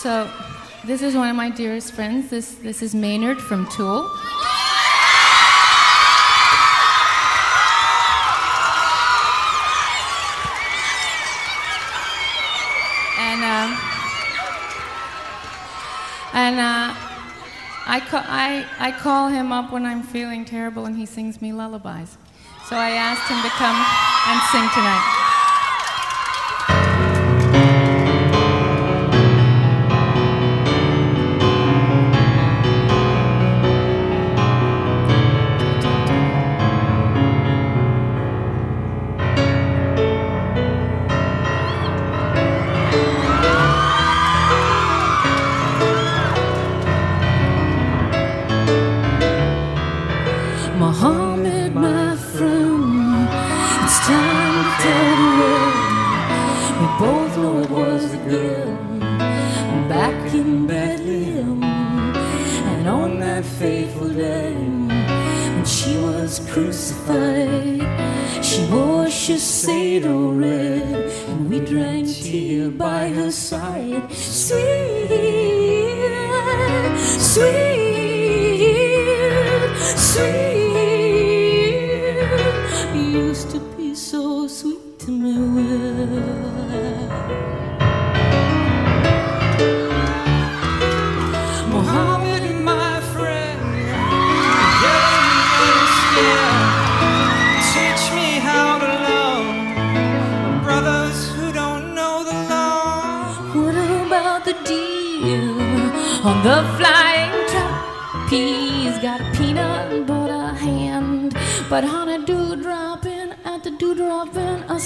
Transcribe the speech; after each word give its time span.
So, 0.00 0.30
this 0.84 1.02
is 1.02 1.16
one 1.16 1.28
of 1.28 1.34
my 1.34 1.50
dearest 1.50 1.92
friends. 1.92 2.30
This, 2.30 2.54
this 2.54 2.82
is 2.82 2.94
Maynard 2.94 3.40
from 3.40 3.66
Tool. 3.66 4.08
And, 13.18 13.42
um, 13.42 13.76
and 16.32 16.60
uh, 16.60 16.94
I, 17.88 18.00
ca- 18.08 18.24
I, 18.28 18.66
I 18.78 18.92
call 18.92 19.26
him 19.26 19.50
up 19.50 19.72
when 19.72 19.84
I'm 19.84 20.04
feeling 20.04 20.44
terrible 20.44 20.86
and 20.86 20.96
he 20.96 21.06
sings 21.06 21.42
me 21.42 21.52
lullabies. 21.52 22.16
So 22.66 22.76
I 22.76 22.90
asked 22.90 23.28
him 23.28 23.42
to 23.42 23.50
come 23.58 23.74
and 23.74 24.40
sing 24.52 24.68
tonight. 24.74 25.17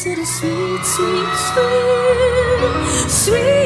to 0.02 0.26
sweet, 0.26 0.84
sweet, 0.84 1.36
sweet, 1.46 3.08
sweet. 3.08 3.61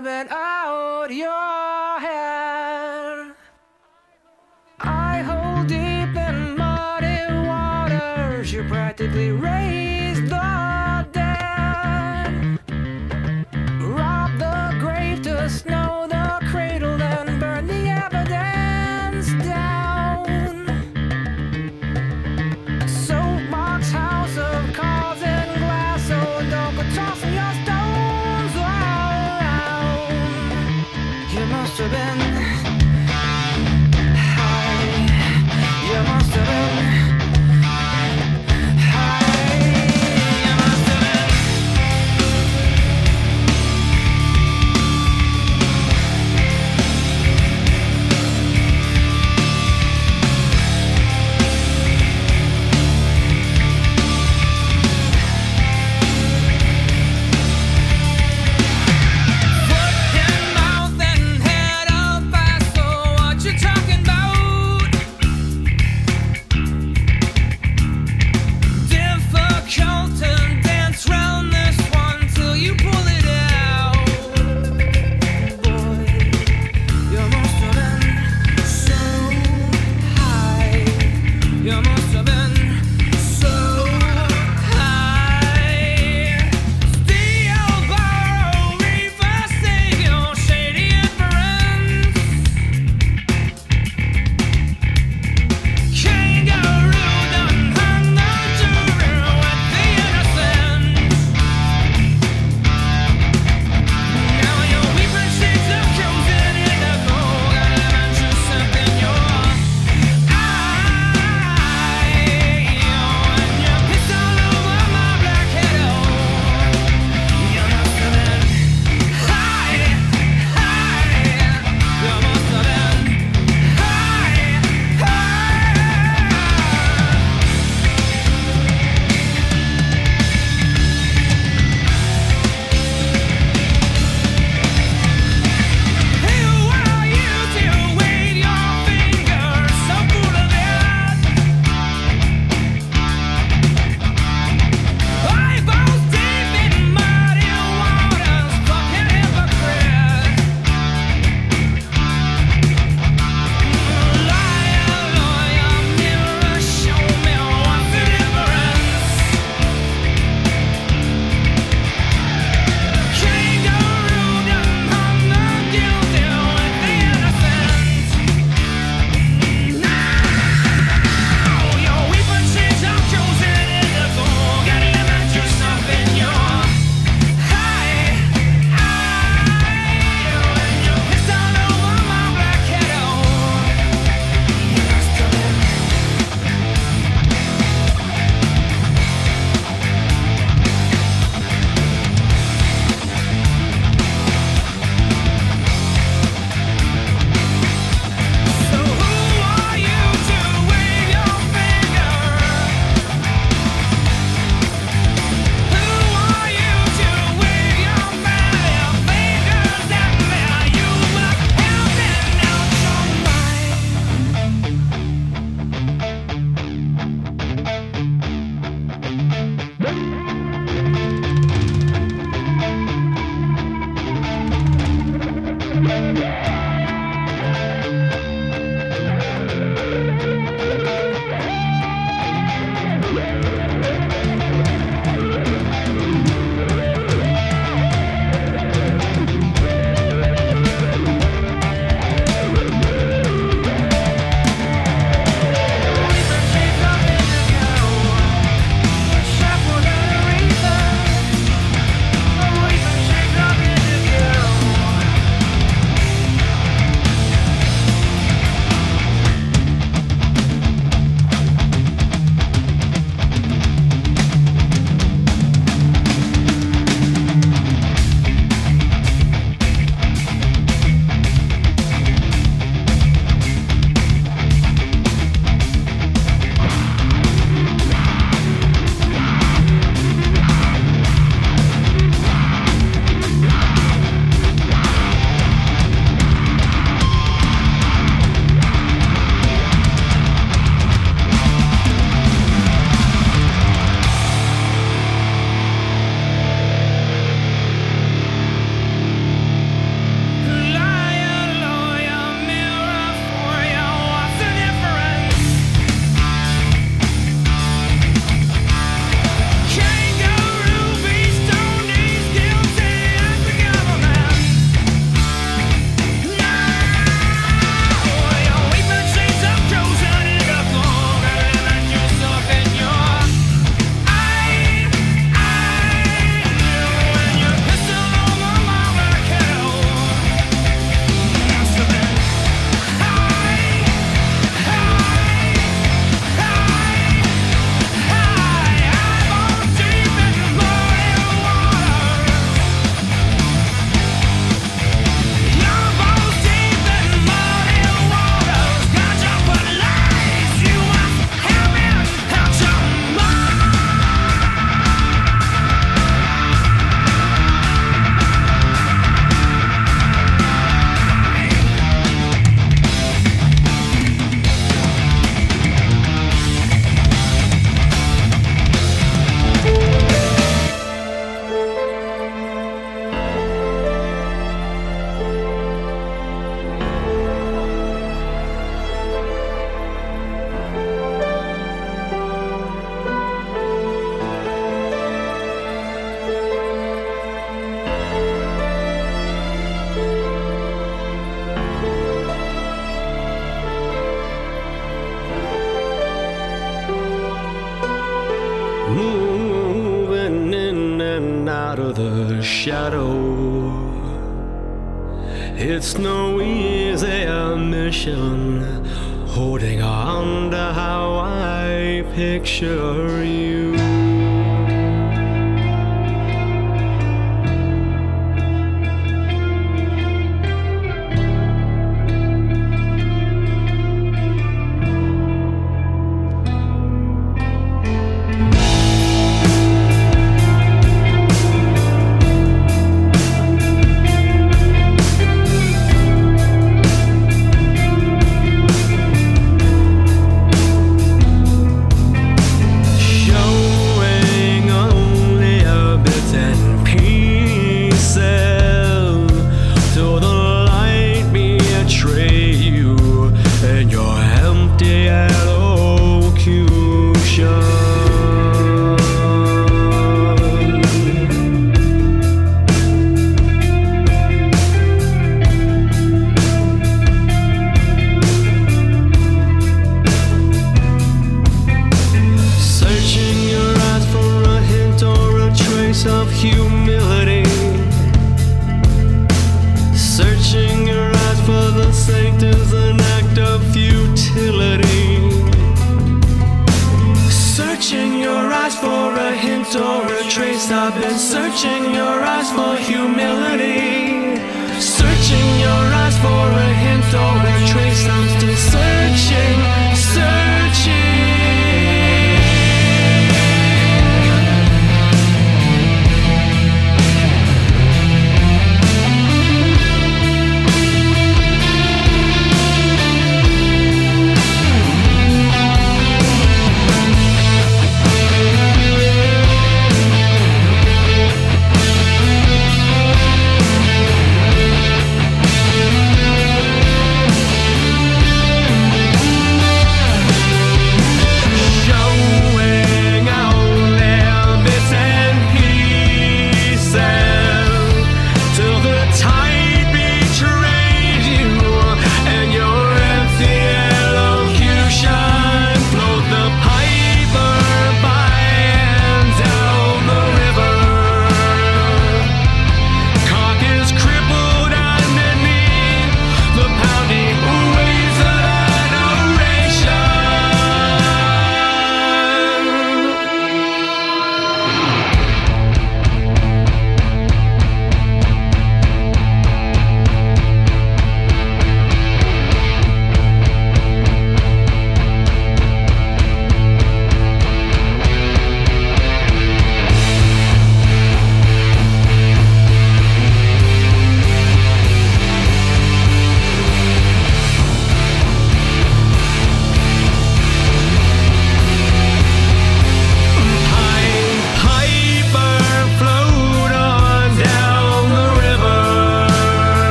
Must 0.00 0.43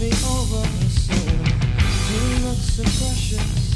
me 0.00 0.06
over 0.06 0.66
so. 0.88 1.14
You 2.10 2.46
look 2.46 2.56
so 2.56 2.82
precious. 2.82 3.69